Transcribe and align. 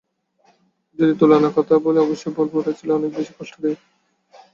যদি 0.99 1.13
তুলনার 1.19 1.53
কথা 1.57 1.73
বলি, 1.85 1.99
অবশ্যই 2.01 2.35
বলব 2.37 2.53
ওটা 2.57 2.71
ছিল 2.79 2.89
অনেক 2.93 3.11
বেশি 3.17 3.33
কষ্টদায়ক। 3.37 3.79